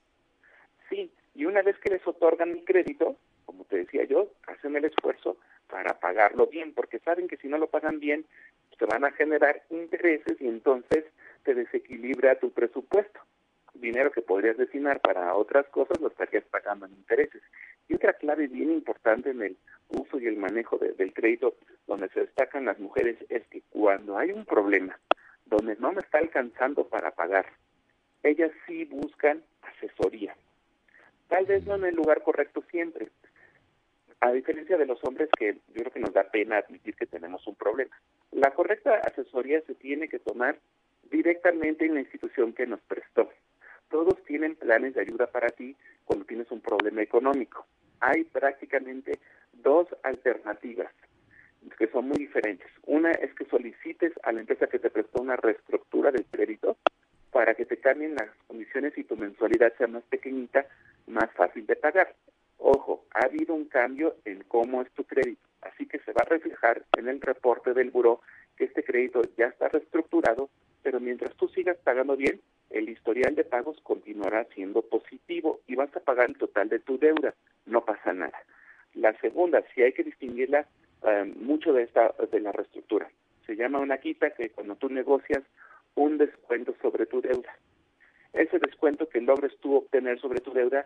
Y 1.39 1.45
una 1.45 1.61
vez 1.61 1.77
que 1.79 1.89
les 1.89 2.05
otorgan 2.05 2.49
el 2.49 2.65
crédito, 2.65 3.15
como 3.45 3.63
te 3.63 3.77
decía 3.77 4.03
yo, 4.03 4.27
hacen 4.45 4.75
el 4.75 4.83
esfuerzo 4.83 5.37
para 5.69 5.97
pagarlo 5.97 6.47
bien, 6.47 6.73
porque 6.73 6.99
saben 6.99 7.29
que 7.29 7.37
si 7.37 7.47
no 7.47 7.57
lo 7.57 7.67
pagan 7.67 8.01
bien, 8.01 8.25
se 8.77 8.83
van 8.83 9.05
a 9.05 9.11
generar 9.13 9.63
intereses 9.69 10.35
y 10.41 10.49
entonces 10.49 11.05
te 11.43 11.53
desequilibra 11.53 12.37
tu 12.39 12.51
presupuesto. 12.51 13.21
Dinero 13.73 14.11
que 14.11 14.21
podrías 14.21 14.57
destinar 14.57 14.99
para 14.99 15.33
otras 15.33 15.65
cosas 15.69 16.01
lo 16.01 16.09
estarías 16.09 16.43
pagando 16.43 16.87
en 16.87 16.91
intereses. 16.91 17.41
Y 17.87 17.95
otra 17.95 18.11
clave 18.11 18.47
bien 18.47 18.69
importante 18.73 19.29
en 19.29 19.41
el 19.41 19.57
uso 19.87 20.19
y 20.19 20.27
el 20.27 20.35
manejo 20.35 20.77
del 20.77 21.13
crédito, 21.13 21.55
donde 21.87 22.09
se 22.09 22.19
destacan 22.19 22.65
las 22.65 22.79
mujeres, 22.79 23.15
es 23.29 23.47
que 23.47 23.61
cuando 23.69 24.17
hay 24.17 24.33
un 24.33 24.43
problema 24.43 24.99
donde 25.45 25.77
no 25.77 25.93
me 25.93 26.01
está 26.01 26.17
alcanzando 26.17 26.89
para 26.89 27.11
pagar, 27.11 27.45
ellas 28.23 28.51
sí 28.67 28.83
buscan 28.83 29.41
asesoría 29.61 30.35
tal 31.29 31.45
vez 31.45 31.65
no 31.65 31.75
en 31.75 31.85
el 31.85 31.95
lugar 31.95 32.21
correcto 32.23 32.63
siempre. 32.69 33.07
A 34.19 34.31
diferencia 34.33 34.77
de 34.77 34.85
los 34.85 34.99
hombres 35.05 35.29
que 35.37 35.53
yo 35.53 35.75
creo 35.75 35.91
que 35.91 35.99
nos 36.01 36.13
da 36.13 36.29
pena 36.29 36.57
admitir 36.57 36.95
que 36.95 37.05
tenemos 37.05 37.47
un 37.47 37.55
problema. 37.55 37.95
La 38.31 38.51
correcta 38.51 38.95
asesoría 38.95 39.61
se 39.61 39.75
tiene 39.75 40.09
que 40.09 40.19
tomar 40.19 40.59
directamente 41.09 41.85
en 41.85 41.93
la 41.93 42.01
institución 42.01 42.51
que 42.53 42.67
nos 42.67 42.81
prestó. 42.81 43.29
Todos 43.89 44.21
tienen 44.25 44.55
planes 44.55 44.95
de 44.95 45.01
ayuda 45.01 45.27
para 45.27 45.49
ti 45.49 45.75
cuando 46.03 46.25
tienes 46.25 46.51
un 46.51 46.59
problema 46.59 47.01
económico. 47.01 47.65
Hay 48.01 48.25
prácticamente 48.25 49.19
dos 49.53 49.87
alternativas 50.03 50.91
que 51.77 51.87
son 51.87 52.07
muy 52.07 52.17
diferentes. 52.17 52.67
Una 52.85 53.11
es 53.11 53.33
que 53.35 53.45
solicites 53.45 54.13
a 54.23 54.31
la 54.31 54.41
empresa 54.41 54.67
que 54.67 54.79
te 54.79 54.89
prestó 54.89 55.21
una 55.21 55.35
reestructura 55.35 56.11
del 56.11 56.25
crédito 56.25 56.77
para 57.31 57.53
que 57.55 57.65
te 57.65 57.77
cambien 57.77 58.15
las 58.15 58.29
condiciones 58.47 58.97
y 58.97 59.03
tu 59.03 59.15
mensualidad 59.15 59.73
sea 59.77 59.87
más 59.87 60.03
pequeñita 60.03 60.65
más 61.09 61.31
fácil 61.33 61.65
de 61.65 61.75
pagar. 61.75 62.15
Ojo, 62.57 63.05
ha 63.13 63.25
habido 63.25 63.53
un 63.53 63.65
cambio 63.65 64.15
en 64.25 64.43
cómo 64.43 64.81
es 64.81 64.91
tu 64.91 65.03
crédito, 65.03 65.41
así 65.61 65.85
que 65.85 65.99
se 65.99 66.11
va 66.11 66.21
a 66.21 66.29
reflejar 66.29 66.83
en 66.97 67.07
el 67.07 67.21
reporte 67.21 67.73
del 67.73 67.89
buró 67.89 68.21
que 68.57 68.65
este 68.65 68.83
crédito 68.83 69.21
ya 69.37 69.47
está 69.47 69.69
reestructurado, 69.69 70.49
pero 70.83 70.99
mientras 70.99 71.33
tú 71.35 71.47
sigas 71.47 71.77
pagando 71.77 72.17
bien, 72.17 72.41
el 72.69 72.89
historial 72.89 73.35
de 73.35 73.45
pagos 73.45 73.79
continuará 73.81 74.45
siendo 74.53 74.81
positivo 74.81 75.61
y 75.67 75.75
vas 75.75 75.95
a 75.95 76.01
pagar 76.01 76.29
el 76.29 76.37
total 76.37 76.69
de 76.69 76.79
tu 76.79 76.99
deuda, 76.99 77.33
no 77.65 77.85
pasa 77.85 78.13
nada. 78.13 78.37
La 78.93 79.13
segunda, 79.19 79.63
si 79.73 79.81
hay 79.81 79.93
que 79.93 80.03
distinguirla 80.03 80.67
eh, 81.03 81.33
mucho 81.37 81.71
de 81.71 81.83
esta 81.83 82.13
de 82.31 82.39
la 82.41 82.51
reestructura. 82.51 83.09
Se 83.45 83.55
llama 83.55 83.79
una 83.79 83.99
quita 83.99 84.31
que 84.31 84.49
cuando 84.49 84.75
tú 84.75 84.89
negocias 84.89 85.43
un 85.95 86.17
descuento 86.17 86.75
sobre 86.81 87.05
tu 87.05 87.21
deuda 87.21 87.57
ese 88.33 88.59
descuento 88.59 89.09
que 89.09 89.21
logres 89.21 89.57
tú 89.59 89.75
obtener 89.75 90.19
sobre 90.19 90.41
tu 90.41 90.53
deuda 90.53 90.85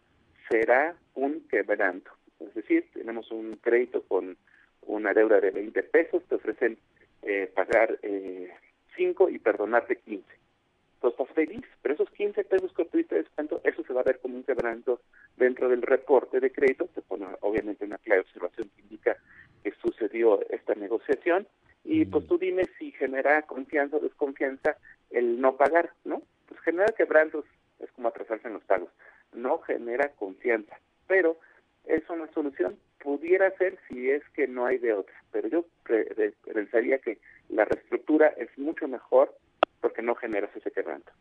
será 0.50 0.96
un 1.16 1.48
quebranto. 1.48 2.12
Es 2.40 2.54
decir, 2.54 2.86
tenemos 2.94 3.32
un 3.32 3.58
crédito 3.58 4.04
con 4.04 4.38
una 4.86 5.14
deuda 5.14 5.40
de 5.40 5.52
20 5.52 5.84
pesos, 5.84 6.24
te 6.28 6.36
ofrecen 6.36 6.78
eh, 7.22 7.52
pagar 7.54 7.98
eh, 8.02 8.52
5 8.96 9.30
y 9.30 9.40
perdonarte 9.40 9.98
15. 9.98 10.24
Entonces 10.96 11.20
estás 11.20 11.36
feliz, 11.36 11.66
pero 11.82 11.96
esos 11.96 12.10
15 12.12 12.44
pesos 12.46 12.74
que 12.74 12.82
obtuviste 12.84 13.16
de 13.16 13.24
descuento, 13.24 13.62
eso 13.64 13.84
se 13.84 13.94
va 13.94 14.02
a 14.02 14.06
ver 14.06 14.20
como 14.20 14.36
un 14.36 14.44
quebranto 14.44 15.02
dentro 15.36 15.68
del 15.68 15.82
reporte 15.82 16.40
de 16.40 16.52
crédito, 16.52 16.88
te 16.88 17.02
pone 17.02 17.26
obviamente 17.42 17.86
una 17.86 17.98
clara 17.98 18.22
observación 18.22 18.70
que 18.76 18.82
indica 18.82 19.18
que 19.64 19.74
sucedió 19.82 20.40
esta 20.50 20.76
negociación, 20.76 21.48
y 21.84 22.06
pues 22.06 22.26
tú 22.28 22.38
dime 22.38 22.64
si 22.80 22.92
genera 22.94 23.42
confianza 23.42 23.98
o 23.98 24.00
desconfianza 24.00 24.78
el 25.10 25.42
no 25.42 25.58
pagar, 25.58 25.92
¿no? 26.06 26.23
Pues 26.74 26.86
genera 26.86 26.98
quebrantos, 26.98 27.46
es 27.80 27.92
como 27.92 28.08
atrasarse 28.08 28.48
en 28.48 28.56
los 28.56 28.64
pagos, 28.64 28.90
no 29.34 29.60
genera 29.60 30.10
confianza, 30.10 30.80
pero 31.08 31.38
es 31.86 32.08
una 32.10 32.28
solución, 32.34 32.78
pudiera 33.00 33.52
ser 33.58 33.78
si 33.88 34.10
es 34.10 34.24
que 34.30 34.48
no 34.48 34.66
hay 34.66 34.78
de 34.80 34.94
otra, 34.94 35.14
pero 35.32 35.48
yo 35.50 35.66
pensaría 36.52 36.98
que 37.00 37.20
la 37.50 37.66
reestructura 37.66 38.28
es 38.38 38.50
mucho 38.58 38.88
mejor 38.88 39.36
porque 39.82 40.02
no 40.02 40.16
generas 40.16 40.50
ese 40.56 40.72
quebranto. 40.72 41.12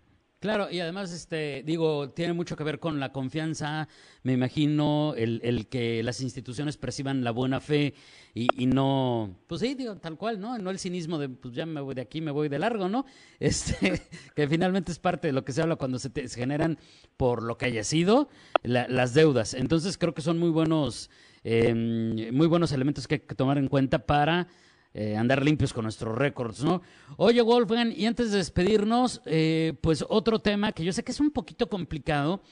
Claro, 0.42 0.68
y 0.68 0.80
además, 0.80 1.12
este, 1.12 1.62
digo, 1.64 2.10
tiene 2.10 2.32
mucho 2.32 2.56
que 2.56 2.64
ver 2.64 2.80
con 2.80 2.98
la 2.98 3.12
confianza, 3.12 3.86
me 4.24 4.32
imagino, 4.32 5.14
el, 5.16 5.40
el 5.44 5.68
que 5.68 6.02
las 6.02 6.20
instituciones 6.20 6.76
perciban 6.76 7.22
la 7.22 7.30
buena 7.30 7.60
fe 7.60 7.94
y, 8.34 8.48
y, 8.60 8.66
no, 8.66 9.36
pues 9.46 9.60
sí, 9.60 9.74
digo, 9.74 9.94
tal 9.98 10.16
cual, 10.16 10.40
¿no? 10.40 10.58
No 10.58 10.70
el 10.70 10.80
cinismo 10.80 11.18
de, 11.18 11.28
pues 11.28 11.54
ya 11.54 11.64
me 11.64 11.80
voy 11.80 11.94
de 11.94 12.00
aquí, 12.00 12.20
me 12.20 12.32
voy 12.32 12.48
de 12.48 12.58
largo, 12.58 12.88
¿no? 12.88 13.06
Este, 13.38 14.02
que 14.34 14.48
finalmente 14.48 14.90
es 14.90 14.98
parte 14.98 15.28
de 15.28 15.32
lo 15.32 15.44
que 15.44 15.52
se 15.52 15.62
habla 15.62 15.76
cuando 15.76 16.00
se, 16.00 16.10
te, 16.10 16.28
generan, 16.28 16.76
por 17.16 17.44
lo 17.44 17.56
que 17.56 17.66
haya 17.66 17.84
sido, 17.84 18.28
la, 18.64 18.88
las 18.88 19.14
deudas. 19.14 19.54
Entonces 19.54 19.96
creo 19.96 20.12
que 20.12 20.22
son 20.22 20.40
muy 20.40 20.50
buenos, 20.50 21.08
eh, 21.44 22.30
muy 22.32 22.48
buenos 22.48 22.72
elementos 22.72 23.06
que 23.06 23.14
hay 23.14 23.20
que 23.20 23.36
tomar 23.36 23.58
en 23.58 23.68
cuenta 23.68 24.06
para 24.06 24.48
eh, 24.94 25.16
andar 25.16 25.44
limpios 25.44 25.72
con 25.72 25.84
nuestros 25.84 26.16
récords, 26.16 26.62
¿no? 26.62 26.82
Oye, 27.16 27.40
Wolfgang, 27.40 27.92
y 27.96 28.06
antes 28.06 28.30
de 28.30 28.38
despedirnos, 28.38 29.22
eh, 29.26 29.74
pues 29.80 30.04
otro 30.08 30.38
tema 30.38 30.72
que 30.72 30.84
yo 30.84 30.92
sé 30.92 31.02
que 31.02 31.12
es 31.12 31.20
un 31.20 31.30
poquito 31.30 31.68
complicado, 31.68 32.42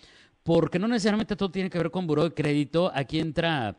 porque 0.43 0.79
no 0.79 0.89
necesariamente 0.89 1.37
todo 1.37 1.51
tiene 1.51 1.71
que 1.71 1.79
ver 1.79 1.91
con 1.91 2.07
buró 2.07 2.25
de 2.25 2.35
crédito. 2.35 2.91
Aquí 2.95 3.19
entra 3.19 3.77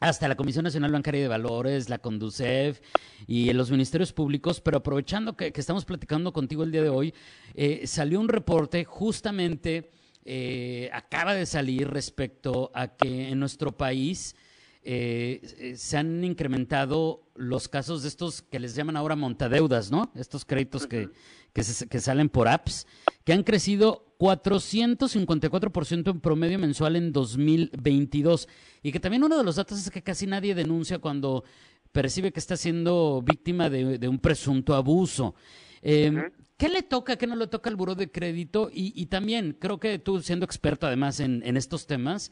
hasta 0.00 0.28
la 0.28 0.36
Comisión 0.36 0.64
Nacional 0.64 0.92
Bancaria 0.92 1.22
de 1.22 1.28
Valores, 1.28 1.88
la 1.88 1.98
Conducef 1.98 2.80
y 3.26 3.50
los 3.54 3.70
ministerios 3.70 4.12
públicos, 4.12 4.60
pero 4.60 4.78
aprovechando 4.78 5.36
que, 5.36 5.52
estamos 5.54 5.86
platicando 5.86 6.32
contigo 6.32 6.62
el 6.62 6.72
día 6.72 6.82
de 6.82 6.90
hoy, 6.90 7.14
eh, 7.54 7.86
salió 7.86 8.20
un 8.20 8.28
reporte 8.28 8.84
justamente, 8.84 9.90
eh, 10.26 10.90
acaba 10.92 11.34
de 11.34 11.46
salir 11.46 11.88
respecto 11.88 12.70
a 12.74 12.88
que 12.88 13.30
en 13.30 13.40
nuestro 13.40 13.72
país 13.72 14.36
eh, 14.82 15.74
se 15.76 15.96
han 15.96 16.22
incrementado 16.22 17.23
los 17.34 17.68
casos 17.68 18.02
de 18.02 18.08
estos 18.08 18.42
que 18.42 18.60
les 18.60 18.74
llaman 18.74 18.96
ahora 18.96 19.16
montadeudas, 19.16 19.90
¿no? 19.90 20.10
Estos 20.14 20.44
créditos 20.44 20.86
que, 20.86 21.10
que, 21.52 21.62
se, 21.64 21.88
que 21.88 22.00
salen 22.00 22.28
por 22.28 22.48
apps, 22.48 22.86
que 23.24 23.32
han 23.32 23.42
crecido 23.42 24.14
454% 24.18 26.10
en 26.10 26.20
promedio 26.20 26.58
mensual 26.58 26.96
en 26.96 27.12
2022. 27.12 28.48
Y 28.82 28.92
que 28.92 29.00
también 29.00 29.24
uno 29.24 29.36
de 29.36 29.44
los 29.44 29.56
datos 29.56 29.78
es 29.78 29.90
que 29.90 30.02
casi 30.02 30.26
nadie 30.26 30.54
denuncia 30.54 30.98
cuando 30.98 31.44
percibe 31.92 32.32
que 32.32 32.40
está 32.40 32.56
siendo 32.56 33.22
víctima 33.22 33.70
de, 33.70 33.98
de 33.98 34.08
un 34.08 34.18
presunto 34.18 34.74
abuso. 34.74 35.34
Eh, 35.82 36.10
uh 36.10 36.14
-huh. 36.14 36.32
¿Qué 36.56 36.68
le 36.68 36.82
toca, 36.82 37.16
qué 37.16 37.26
no 37.26 37.34
le 37.34 37.48
toca 37.48 37.68
al 37.68 37.76
buró 37.76 37.94
de 37.94 38.10
crédito? 38.10 38.70
Y, 38.72 38.92
y 38.94 39.06
también, 39.06 39.56
creo 39.58 39.80
que 39.80 39.98
tú 39.98 40.22
siendo 40.22 40.44
experto 40.44 40.86
además 40.86 41.18
en, 41.18 41.42
en 41.44 41.56
estos 41.56 41.86
temas, 41.86 42.30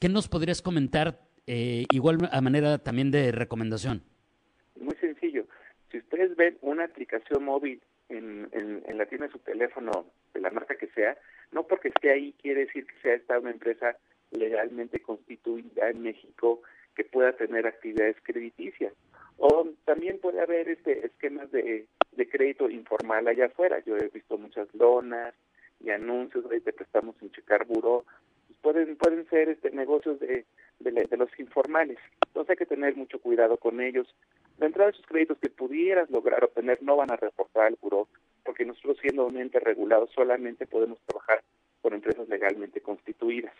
¿qué 0.00 0.08
nos 0.08 0.26
podrías 0.26 0.60
comentar 0.60 1.28
eh, 1.46 1.86
igual 1.92 2.28
a 2.32 2.40
manera 2.40 2.78
también 2.78 3.12
de 3.12 3.30
recomendación? 3.30 4.02
Ustedes 6.20 6.36
ven 6.36 6.58
una 6.60 6.84
aplicación 6.84 7.44
móvil 7.46 7.80
en, 8.10 8.50
la 8.92 9.06
tienda 9.06 9.26
de 9.26 9.32
su 9.32 9.38
teléfono, 9.38 10.04
de 10.34 10.40
la 10.42 10.50
marca 10.50 10.76
que 10.76 10.88
sea, 10.88 11.16
no 11.50 11.66
porque 11.66 11.88
esté 11.88 12.10
ahí 12.10 12.34
quiere 12.42 12.66
decir 12.66 12.86
que 12.86 13.00
sea 13.00 13.14
esta 13.14 13.38
una 13.38 13.52
empresa 13.52 13.96
legalmente 14.30 15.00
constituida 15.00 15.88
en 15.88 16.02
México 16.02 16.60
que 16.94 17.04
pueda 17.04 17.32
tener 17.32 17.66
actividades 17.66 18.16
crediticias. 18.22 18.92
O 19.38 19.66
también 19.86 20.18
puede 20.18 20.42
haber 20.42 20.68
este 20.68 21.06
esquemas 21.06 21.50
de, 21.52 21.86
de 22.12 22.28
crédito 22.28 22.68
informal 22.68 23.26
allá 23.26 23.46
afuera. 23.46 23.82
Yo 23.86 23.96
he 23.96 24.08
visto 24.08 24.36
muchas 24.36 24.68
lonas 24.74 25.34
y 25.82 25.88
anuncios 25.88 26.46
de 26.50 26.60
te 26.60 26.74
prestamos 26.74 27.16
sin 27.18 27.32
checar 27.32 27.64
buró. 27.64 28.04
Pues 28.60 28.76
pueden, 28.76 28.96
pueden 28.96 29.26
ser 29.30 29.48
este 29.48 29.70
negocios 29.70 30.20
de, 30.20 30.44
de, 30.80 31.16
los 31.16 31.30
informales. 31.38 31.96
Entonces 32.26 32.50
hay 32.50 32.56
que 32.56 32.66
tener 32.66 32.94
mucho 32.94 33.18
cuidado 33.20 33.56
con 33.56 33.80
ellos. 33.80 34.06
De 34.60 34.66
entrada, 34.66 34.90
esos 34.90 35.06
créditos 35.06 35.38
que 35.38 35.48
pudieras 35.48 36.10
lograr 36.10 36.44
obtener 36.44 36.82
no 36.82 36.94
van 36.94 37.10
a 37.10 37.16
reportar 37.16 37.64
al 37.64 37.78
buró, 37.80 38.08
porque 38.44 38.66
nosotros 38.66 38.98
siendo 39.00 39.26
un 39.26 39.38
ente 39.38 39.58
regulado 39.58 40.06
solamente 40.08 40.66
podemos 40.66 40.98
trabajar 41.06 41.42
con 41.80 41.94
empresas 41.94 42.28
legalmente 42.28 42.82
constituidas. 42.82 43.54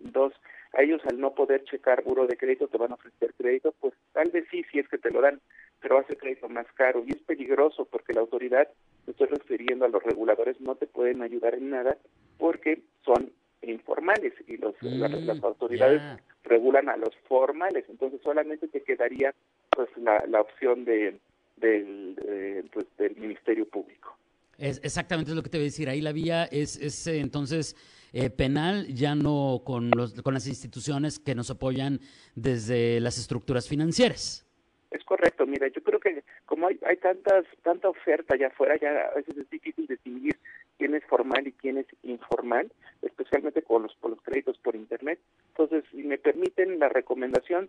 Dos, 0.00 0.32
a 0.72 0.80
ellos 0.80 1.02
al 1.04 1.20
no 1.20 1.34
poder 1.34 1.64
checar 1.64 2.02
buro 2.02 2.26
de 2.26 2.38
crédito 2.38 2.68
te 2.68 2.78
van 2.78 2.92
a 2.92 2.94
ofrecer 2.94 3.34
crédito, 3.36 3.74
pues 3.80 3.92
tal 4.14 4.30
vez 4.30 4.46
sí, 4.50 4.64
si 4.72 4.78
es 4.78 4.88
que 4.88 4.96
te 4.96 5.10
lo 5.10 5.20
dan, 5.20 5.42
pero 5.82 6.02
ser 6.06 6.16
crédito 6.16 6.48
más 6.48 6.66
caro 6.72 7.04
y 7.06 7.12
es 7.12 7.22
peligroso 7.22 7.84
porque 7.84 8.14
la 8.14 8.22
autoridad, 8.22 8.66
me 9.06 9.10
estoy 9.10 9.26
refiriendo 9.26 9.84
a 9.84 9.88
los 9.88 10.02
reguladores, 10.02 10.58
no 10.62 10.74
te 10.76 10.86
pueden 10.86 11.20
ayudar 11.20 11.54
en 11.54 11.68
nada 11.68 11.98
porque 12.38 12.80
son 13.04 13.30
informales 13.60 14.32
y 14.46 14.56
los, 14.56 14.74
mm, 14.80 15.00
las, 15.00 15.12
las, 15.12 15.44
autoridades 15.44 16.00
yeah. 16.00 16.20
regulan 16.44 16.88
a 16.88 16.96
los 16.96 17.14
formales, 17.28 17.84
entonces 17.90 18.22
solamente 18.22 18.68
te 18.68 18.82
quedaría 18.82 19.34
pues 19.76 19.88
la, 19.98 20.24
la 20.26 20.40
opción 20.40 20.84
de, 20.86 21.18
del, 21.56 22.16
de, 22.16 22.64
pues, 22.72 22.86
del 22.96 23.14
Ministerio 23.16 23.68
Público. 23.68 24.16
Es 24.58 24.80
exactamente 24.82 25.34
lo 25.34 25.42
que 25.42 25.50
te 25.50 25.58
voy 25.58 25.66
a 25.66 25.70
decir. 25.72 25.90
Ahí 25.90 26.00
la 26.00 26.12
vía 26.12 26.44
es, 26.44 26.76
es 26.80 27.06
eh, 27.06 27.20
entonces 27.20 27.76
eh, 28.14 28.30
penal, 28.30 28.86
ya 28.88 29.14
no 29.14 29.60
con, 29.64 29.90
los, 29.90 30.14
con 30.22 30.32
las 30.32 30.46
instituciones 30.46 31.18
que 31.18 31.34
nos 31.34 31.50
apoyan 31.50 32.00
desde 32.34 32.98
las 33.00 33.18
estructuras 33.18 33.68
financieras. 33.68 34.46
Es 34.90 35.04
correcto. 35.04 35.44
Mira, 35.44 35.68
yo 35.68 35.82
creo 35.82 36.00
que 36.00 36.24
como 36.46 36.68
hay, 36.68 36.78
hay 36.88 36.96
tantas 36.96 37.44
tanta 37.62 37.90
oferta 37.90 38.32
allá 38.32 38.46
afuera, 38.46 38.76
ya 38.80 38.88
a 39.12 39.14
veces 39.16 39.36
es 39.36 39.50
difícil 39.50 39.86
distinguir 39.86 40.38
quién 40.78 40.94
es 40.94 41.04
formal 41.04 41.46
y 41.46 41.52
quién 41.52 41.76
es 41.76 41.86
informal, 42.02 42.72
especialmente 43.02 43.60
con 43.60 43.82
los, 43.82 43.94
con 44.00 44.12
los 44.12 44.22
créditos 44.22 44.56
por 44.58 44.74
Internet. 44.74 45.18
Entonces, 45.48 45.84
si 45.90 46.02
me 46.02 46.16
permiten 46.16 46.78
la 46.78 46.88
recomendación, 46.88 47.68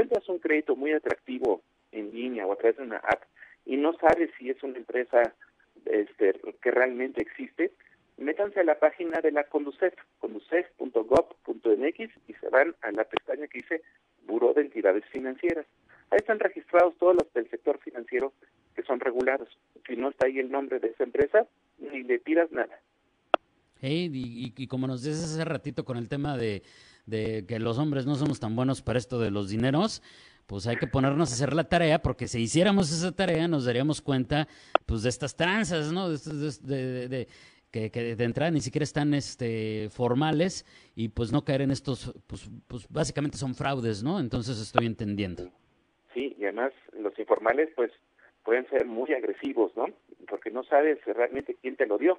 encuentras 0.00 0.28
un 0.28 0.38
crédito 0.38 0.76
muy 0.76 0.92
atractivo 0.92 1.62
en 1.92 2.10
línea 2.10 2.46
o 2.46 2.52
a 2.52 2.56
través 2.56 2.78
de 2.78 2.84
una 2.84 2.96
app 2.96 3.22
y 3.66 3.76
no 3.76 3.92
sabes 3.98 4.30
si 4.38 4.48
es 4.48 4.62
una 4.62 4.78
empresa 4.78 5.34
este, 5.84 6.40
que 6.62 6.70
realmente 6.70 7.20
existe, 7.20 7.72
métanse 8.16 8.60
a 8.60 8.64
la 8.64 8.78
página 8.78 9.20
de 9.20 9.30
la 9.32 9.44
Conducef, 9.44 9.92
conducef.gov.mx 10.18 11.98
y 12.28 12.34
se 12.34 12.48
van 12.48 12.74
a 12.80 12.92
la 12.92 13.04
pestaña 13.04 13.46
que 13.46 13.58
dice 13.58 13.82
Buró 14.26 14.54
de 14.54 14.62
Entidades 14.62 15.04
Financieras. 15.12 15.66
Ahí 16.10 16.18
están 16.18 16.40
registrados 16.40 16.96
todos 16.98 17.16
los 17.16 17.30
del 17.34 17.50
sector 17.50 17.78
financiero 17.78 18.32
que 18.74 18.82
son 18.82 19.00
regulados. 19.00 19.48
Si 19.86 19.96
no 19.96 20.08
está 20.08 20.26
ahí 20.26 20.38
el 20.38 20.50
nombre 20.50 20.80
de 20.80 20.88
esa 20.88 21.04
empresa, 21.04 21.46
ni 21.78 22.02
le 22.04 22.18
pidas 22.18 22.50
nada. 22.52 22.80
Hey, 23.82 24.10
y, 24.12 24.52
y, 24.56 24.66
como 24.66 24.86
nos 24.86 25.02
dices 25.02 25.24
hace 25.24 25.44
ratito 25.44 25.84
con 25.84 25.96
el 25.96 26.08
tema 26.08 26.36
de, 26.36 26.62
de 27.10 27.44
que 27.46 27.58
los 27.58 27.78
hombres 27.78 28.06
no 28.06 28.14
somos 28.14 28.40
tan 28.40 28.56
buenos 28.56 28.80
para 28.80 28.98
esto 28.98 29.18
de 29.18 29.30
los 29.30 29.50
dineros, 29.50 30.02
pues 30.46 30.66
hay 30.66 30.76
que 30.76 30.86
ponernos 30.86 31.30
a 31.30 31.34
hacer 31.34 31.54
la 31.54 31.64
tarea, 31.64 32.00
porque 32.00 32.26
si 32.26 32.40
hiciéramos 32.40 32.90
esa 32.90 33.12
tarea 33.12 33.46
nos 33.46 33.66
daríamos 33.66 34.00
cuenta 34.00 34.48
pues 34.86 35.02
de 35.02 35.08
estas 35.08 35.36
tranzas, 35.36 35.92
¿no? 35.92 36.08
De, 36.08 36.18
de, 36.62 37.08
de, 37.08 37.28
que, 37.70 37.90
que, 37.90 38.16
de 38.16 38.24
entrada 38.24 38.50
ni 38.50 38.60
siquiera 38.60 38.84
están 38.84 39.14
este, 39.14 39.88
formales 39.90 40.64
y 40.96 41.08
pues 41.08 41.32
no 41.32 41.44
caer 41.44 41.62
en 41.62 41.70
estos, 41.70 42.12
pues, 42.26 42.50
pues 42.66 42.88
básicamente 42.88 43.36
son 43.36 43.54
fraudes, 43.54 44.02
¿no? 44.02 44.18
Entonces 44.18 44.60
estoy 44.60 44.86
entendiendo. 44.86 45.50
Sí, 46.14 46.34
y 46.38 46.44
además 46.44 46.72
los 46.98 47.16
informales 47.18 47.68
pues 47.76 47.92
pueden 48.44 48.68
ser 48.70 48.86
muy 48.86 49.12
agresivos, 49.12 49.72
¿no? 49.76 49.86
Porque 50.28 50.50
no 50.50 50.64
sabes 50.64 50.98
realmente 51.04 51.56
quién 51.60 51.76
te 51.76 51.86
lo 51.86 51.98
dio 51.98 52.18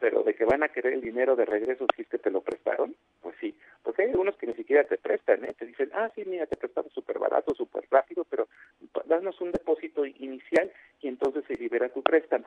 pero 0.00 0.22
de 0.22 0.34
que 0.34 0.46
van 0.46 0.62
a 0.62 0.68
querer 0.68 0.94
el 0.94 1.02
dinero 1.02 1.36
de 1.36 1.44
regreso 1.44 1.86
si 1.94 2.02
es 2.02 2.08
que 2.08 2.18
te 2.18 2.30
lo 2.30 2.40
prestaron, 2.40 2.96
pues 3.20 3.36
sí, 3.38 3.54
porque 3.82 4.02
hay 4.02 4.10
algunos 4.10 4.36
que 4.36 4.46
ni 4.46 4.54
siquiera 4.54 4.82
te 4.84 4.96
prestan, 4.96 5.44
¿eh? 5.44 5.54
te 5.56 5.66
dicen, 5.66 5.90
ah, 5.92 6.10
sí, 6.14 6.24
mira, 6.26 6.46
te 6.46 6.56
prestamos 6.56 6.92
súper 6.92 7.18
barato, 7.18 7.54
súper 7.54 7.84
rápido, 7.90 8.24
pero 8.28 8.48
danos 9.06 9.40
un 9.40 9.52
depósito 9.52 10.06
inicial 10.06 10.72
y 11.02 11.08
entonces 11.08 11.44
se 11.46 11.54
libera 11.54 11.90
tu 11.90 12.02
préstamo, 12.02 12.46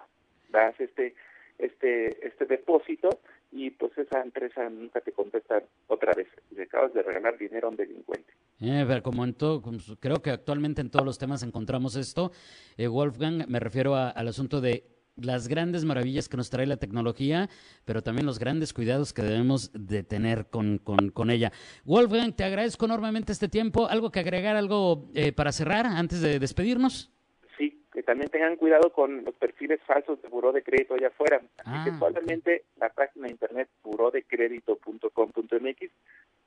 das 0.49 0.77
este 0.79 1.13
este 1.59 2.27
este 2.27 2.45
depósito 2.45 3.09
y 3.51 3.69
pues 3.69 3.95
esa 3.99 4.21
empresa 4.21 4.67
nunca 4.69 4.99
te 5.01 5.11
contesta 5.11 5.61
otra 5.87 6.13
vez, 6.13 6.27
le 6.51 6.63
acabas 6.63 6.93
de 6.93 7.03
regalar 7.03 7.37
dinero 7.37 7.67
a 7.67 7.69
un 7.69 7.77
delincuente. 7.77 8.33
Eh, 8.61 8.83
pero 8.87 9.03
como 9.03 9.23
en 9.23 9.35
todo, 9.35 9.61
creo 9.99 10.21
que 10.21 10.31
actualmente 10.31 10.81
en 10.81 10.89
todos 10.89 11.05
los 11.05 11.19
temas 11.19 11.43
encontramos 11.43 11.95
esto, 11.95 12.31
eh, 12.77 12.87
Wolfgang, 12.87 13.45
me 13.47 13.59
refiero 13.59 13.95
al 13.95 14.27
asunto 14.27 14.59
de 14.61 14.83
las 15.15 15.47
grandes 15.47 15.85
maravillas 15.85 16.27
que 16.27 16.35
nos 16.37 16.49
trae 16.49 16.65
la 16.65 16.77
tecnología, 16.77 17.47
pero 17.85 18.01
también 18.01 18.25
los 18.25 18.39
grandes 18.39 18.73
cuidados 18.73 19.13
que 19.13 19.21
debemos 19.21 19.71
de 19.73 20.01
tener 20.03 20.47
con, 20.47 20.79
con, 20.79 21.11
con 21.11 21.29
ella. 21.29 21.51
Wolfgang, 21.85 22.35
te 22.35 22.43
agradezco 22.43 22.85
enormemente 22.85 23.31
este 23.31 23.47
tiempo. 23.47 23.87
¿Algo 23.87 24.11
que 24.11 24.19
agregar, 24.19 24.55
algo 24.55 25.11
eh, 25.13 25.31
para 25.31 25.51
cerrar 25.51 25.85
antes 25.85 26.19
de 26.21 26.39
despedirnos? 26.39 27.11
Sí, 27.57 27.83
que 27.91 28.01
también 28.03 28.29
tengan 28.29 28.55
cuidado 28.55 28.91
con 28.91 29.23
los 29.23 29.35
perfiles 29.35 29.79
falsos 29.85 30.19
de 30.21 30.29
buró 30.29 30.51
de 30.51 30.63
crédito 30.63 30.95
allá 30.95 31.09
afuera. 31.09 31.41
Así 31.59 31.61
ah, 31.65 31.83
que 31.85 31.91
solamente 31.97 32.63
la 32.77 32.89
página 32.89 33.27
de 33.27 33.33
internet 33.33 33.69
burodecredito.com.mx. 33.83 35.91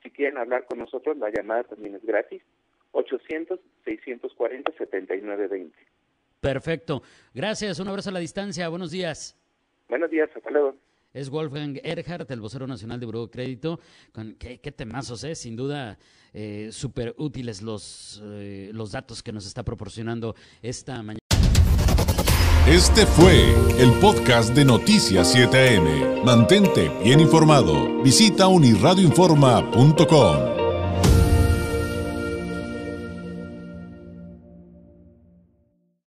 Si 0.02 0.10
quieren 0.10 0.38
hablar 0.38 0.64
con 0.66 0.78
nosotros, 0.78 1.16
la 1.16 1.30
llamada 1.30 1.62
también 1.64 1.94
es 1.94 2.04
gratis. 2.04 2.42
800-640-7920. 2.92 5.72
Perfecto. 6.40 7.02
Gracias. 7.34 7.78
Un 7.80 7.88
abrazo 7.88 8.10
a 8.10 8.12
la 8.12 8.20
distancia. 8.20 8.68
Buenos 8.68 8.90
días. 8.90 9.36
Buenos 9.88 10.10
días. 10.10 10.28
Hasta 10.34 10.50
luego. 10.50 10.74
Es 11.12 11.30
Wolfgang 11.30 11.80
Erhardt, 11.82 12.30
el 12.30 12.40
vocero 12.40 12.66
nacional 12.66 13.00
de 13.00 13.06
Buró 13.06 13.26
de 13.26 13.30
Crédito. 13.30 13.80
Con, 14.12 14.34
qué, 14.34 14.60
qué, 14.60 14.70
temazos, 14.70 15.24
¿eh? 15.24 15.34
Sin 15.34 15.56
duda, 15.56 15.98
eh, 16.34 16.68
súper 16.70 17.14
útiles 17.16 17.62
los, 17.62 18.22
eh, 18.22 18.70
los 18.74 18.92
datos 18.92 19.22
que 19.22 19.32
nos 19.32 19.46
está 19.46 19.62
proporcionando 19.62 20.34
esta 20.60 21.02
mañana. 21.02 21.20
Este 22.68 23.06
fue 23.06 23.54
el 23.80 23.92
podcast 24.00 24.54
de 24.54 24.66
Noticias 24.66 25.34
7am. 25.34 26.22
Mantente 26.24 26.90
bien 27.02 27.20
informado. 27.20 28.02
Visita 28.02 28.48
unirradioinforma.com. 28.48 30.55